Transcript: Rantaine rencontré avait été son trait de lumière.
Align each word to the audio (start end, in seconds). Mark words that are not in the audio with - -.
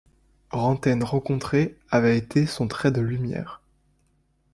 Rantaine 0.49 1.03
rencontré 1.03 1.77
avait 1.91 2.17
été 2.17 2.47
son 2.47 2.67
trait 2.67 2.89
de 2.91 3.01
lumière. 3.01 3.61